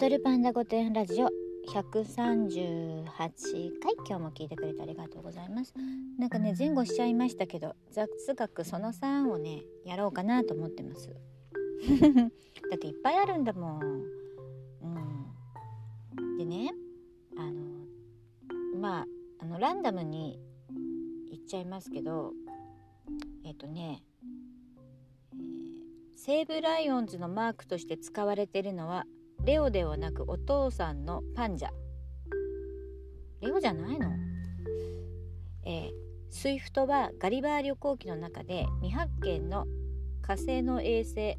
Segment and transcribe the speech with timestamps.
[0.00, 1.28] 踊るパンダ御殿ラジオ
[1.66, 3.04] 138
[3.82, 5.74] 回今日も聞いてくれてありがとうございます。
[6.16, 11.08] なんかね前後しちゃいましたけど雑学その3をねやろうかなと思ってます。
[12.70, 13.82] だっていっぱいあるんだもん。
[14.82, 16.38] うん。
[16.38, 16.72] でね
[17.36, 17.60] あの
[18.78, 19.06] まあ
[19.40, 20.38] あのランダムに
[21.28, 22.34] 言っちゃいますけど
[23.42, 24.04] えっ、とね、
[25.32, 25.38] えー、
[26.14, 29.04] 西武ライオンズのマークとして使われてるのは
[29.48, 31.70] レオではなくお父さんのパンジャ。
[33.40, 34.10] レオじゃないの？
[35.64, 35.90] えー、
[36.28, 39.64] スイフトはガリバー旅行記の中で未発見の
[40.20, 41.38] 火星の衛星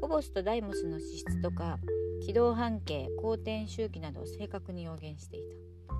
[0.00, 1.78] フォボスとダイモスの資質とか
[2.24, 5.40] 軌道半径公転周期などを正確に予言してい
[5.86, 5.94] た。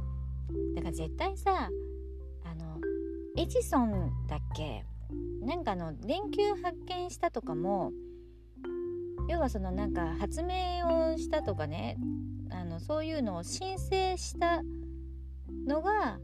[0.76, 1.68] だから絶対さ
[2.44, 2.78] あの
[3.36, 4.86] エジソンだっけ？
[5.42, 7.92] なんかあの電球発見したとかも
[9.28, 11.96] 要はそのなんか発明をしたとかね
[12.50, 14.62] あのそういうのを申請した
[15.66, 16.18] のが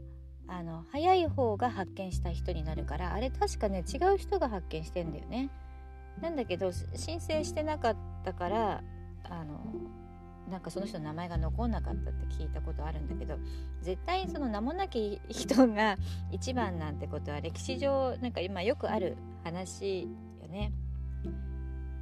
[0.47, 5.49] あの早い方が発見した人になるからあれ確かね違う人が発見してんだよね。
[6.21, 8.83] なんだけど申請してなかったから
[9.23, 9.59] あの
[10.49, 13.37] なんかその人の名前が残んなかったって聞いたことあるんだけど
[13.81, 15.97] 絶対その名もなき人が
[16.31, 20.73] 一番なんてことは歴史上なんか今よくある話よね。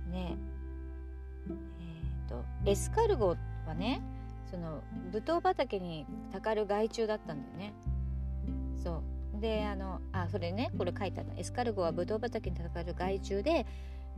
[0.10, 0.38] ね
[2.28, 4.02] と、エスカルゴはね
[4.50, 7.74] そのブドウ畑にたかる害虫だったんだよね。
[8.84, 9.02] そ
[9.36, 9.42] う。
[9.42, 13.68] であのあそれねこれ書いてあるエスカルゴはブドウ畑にたかる害虫で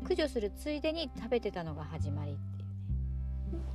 [0.03, 3.65] 駆除するついでに食べてたのが始まりっていうね。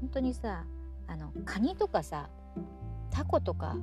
[0.00, 0.64] 本当にさ
[1.06, 2.28] あのカニとかさ
[3.10, 3.76] タコとか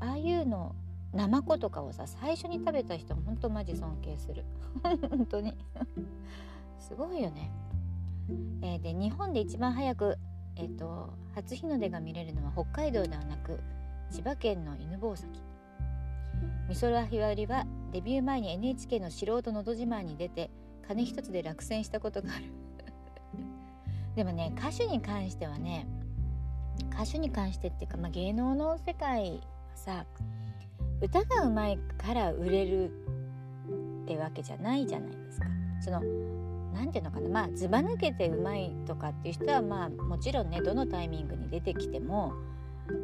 [0.00, 0.74] ああいうの
[1.12, 4.44] ナマコとかをさ最初に食べた人ほんとマジ尊敬する。
[5.10, 5.56] 本当に。
[6.78, 7.50] すごいよね、
[8.62, 10.16] えー、で日本で一番早く、
[10.56, 13.60] えーと、初日の出が見れるのは北海道ではなく
[14.10, 15.28] 千葉県の犬吠埼
[16.68, 20.50] 美空ひばりはデビュー前に NHK の素人のど自慢に出て
[20.86, 22.44] 金一つで落選したことがある
[24.16, 25.86] でもね歌手に関してはね
[26.92, 30.06] 歌手に関してっていうか、まあ、芸能の世界はさ
[31.00, 32.90] 歌がうまいから売れる
[34.04, 35.46] ってわけじゃないじゃないですか。
[35.80, 36.02] その
[36.74, 42.32] 何て言うのかなまあずば抜けてうまいとかっていう人はまあもちろんねどのタイミングに出てきても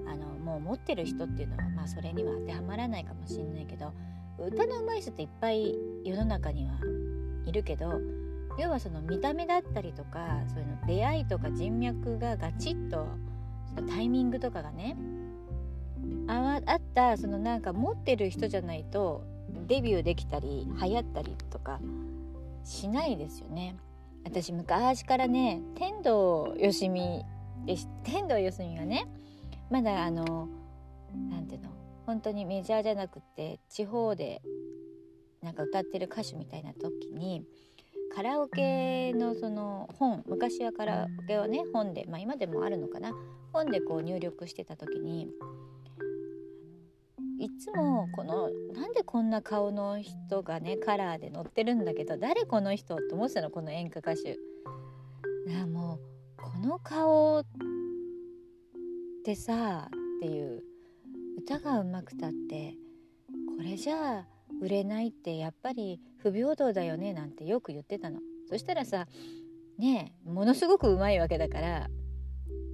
[0.06, 3.93] あのもう持ってる人っていうのはまあそれには当てはまらないかもしんないけど
[4.38, 5.75] 歌のうまい人っていっぱい
[6.05, 6.72] 世の中には
[7.47, 8.00] いるけど
[8.59, 13.06] 要はその見た目だったりとかそういうの出会いとか人脈がガチッと
[13.75, 14.97] そのタイミングとかがね
[16.28, 19.25] ああったそのなんか持ってる人じゃないと
[19.66, 21.81] デビューできたり流行ったりとか
[22.66, 23.77] しないですよね。
[24.25, 27.25] 私昔からね天童よしみ
[27.65, 29.06] で天童よしみがね
[29.71, 30.49] まだあの
[31.31, 31.71] 何ていうの
[32.06, 34.43] 本当にメジャーじゃなくて地方で
[35.43, 37.44] なんか歌ってる歌手みたいな時に
[38.12, 43.12] カラオケのその本昔はカラオケはね本でまあ今でもあるのかな
[43.53, 45.28] 本でこう入力してた時に
[47.39, 53.51] いつもこのなんでこんな顔の人がねカラーで載ってるんだけど誰この人って思ってたの？
[53.51, 54.39] この演歌歌手。
[55.47, 56.01] なも
[56.39, 57.45] うこの顔っ
[59.25, 60.63] てさっていう
[61.39, 62.75] 歌がうまくたって
[63.57, 64.27] これじゃあ
[64.63, 68.21] 売れないってやっぱり不平等だよねなんてよく言ってたの。
[68.49, 69.07] そしたらさ
[69.79, 71.89] ねものすごくうまいわけだから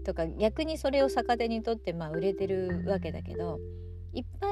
[0.04, 3.58] とか逆にそれを逆手にとってまあ売れてるわけだけど
[4.12, 4.51] いっぱ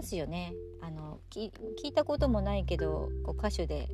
[0.00, 1.50] ますよねあの聞
[1.84, 3.88] いたこともないけどこう歌手で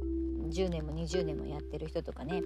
[0.49, 2.43] 10年も20年もやってる人とかね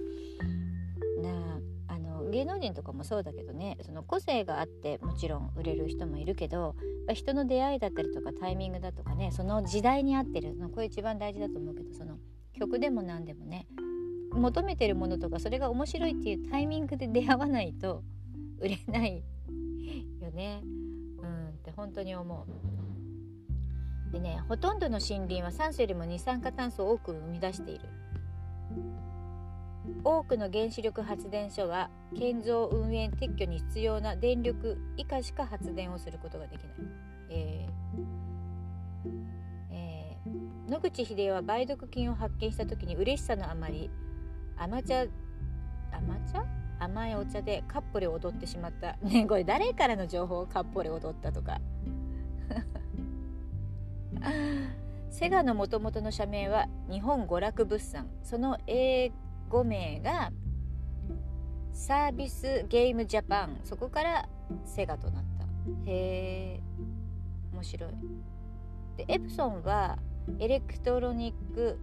[1.21, 6.75] なあの芸能人とかもそうだけどねその個性があってもちろん売れる人もいるけど
[7.13, 12.17] 人の出会いだったりとかタイミングだとかねその時代に合ってるこれ一番大事だと思うけどその
[12.57, 13.67] 曲でも何でもね
[14.33, 18.01] 求めてるものとかそれが面白いっていうタイミングで出会わないと
[18.59, 19.23] 売れない
[20.19, 20.61] よね。
[20.63, 22.70] うんって本当に思う。
[24.11, 27.87] でねほとんどの森林は酸素よりも二酸化炭素を多く生み出している。
[30.03, 36.73] 多くの原子力発電所は建造運営撤去に必要な電力以下しか発電をすることができない。
[37.29, 37.71] えー
[39.71, 43.89] えー、野口英世は梅毒菌を発見した時に嬉しさのあまり
[44.57, 45.05] 甘茶
[45.91, 46.45] 甘茶？
[46.81, 51.61] 甘いお茶でカッポレを踊ってしまったねこれ誰からの情報カッポレ踊ったとか
[55.09, 58.07] セガのもともとの社名は日本娯楽物産。
[58.23, 59.11] その英
[59.49, 60.31] 語名が
[61.73, 63.59] Service Game Japan。
[63.63, 64.29] そこから
[64.65, 65.45] セガとなった。
[65.85, 66.61] へえ
[67.53, 67.91] 面白い。
[68.97, 69.97] でエプソンは
[70.39, 71.79] Electronic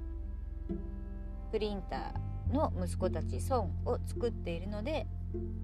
[1.51, 5.07] Printer の息子たち Son を作っているので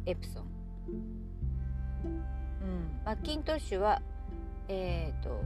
[0.06, 0.44] エプソン、
[2.62, 4.02] うん、マッキントッシュは
[4.68, 5.42] えっ、ー、と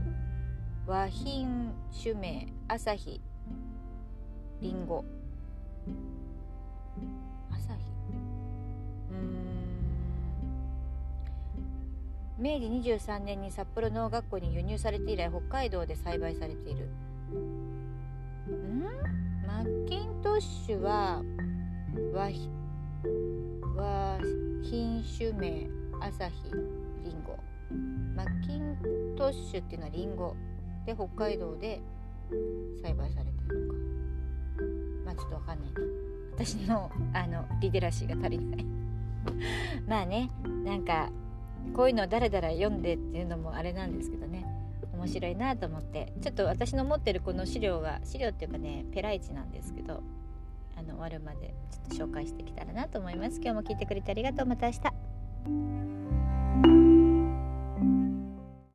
[0.89, 3.21] 和品種名朝日
[4.59, 5.05] りんご
[7.51, 7.83] 朝日？
[9.11, 9.69] うん。
[12.39, 12.65] 明治
[12.97, 16.89] 23年に札幌農学校に輸入されて以来北海道で栽培されている。
[17.35, 18.81] ん？
[19.45, 21.21] マッキントッシュは
[22.15, 22.31] 和
[23.75, 24.19] 和
[24.63, 25.69] 品種名
[26.01, 26.49] 朝日
[27.03, 27.37] りんご
[28.15, 30.35] マッキントッシュっていうのはりんご
[30.89, 31.79] で北海道で
[32.81, 33.79] 栽培されてるのか。
[35.05, 35.73] まあちょっとわかんない。
[35.73, 35.81] な
[36.33, 38.65] 私のあのリテラシーが足りない。
[39.87, 40.31] まあね
[40.65, 41.11] なんか
[41.75, 44.45] こういうのをだらだら読んでっていうのもあれなんですけどね。
[44.93, 46.11] 面白いなと思って。
[46.21, 50.01] ちょっと私の持ってるこの資料が資料っていうかねペライチなんですけど
[50.75, 53.39] あの終わるまでちょっと紹介してきたらなと思います。
[53.39, 54.47] 今日も聞いてくれてありがとう。
[54.47, 56.08] また明日。